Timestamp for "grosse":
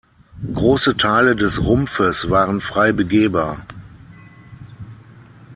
0.55-0.97